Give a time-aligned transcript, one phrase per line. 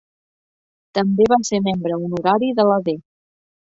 [0.99, 3.01] També va ser membre honorari de la D.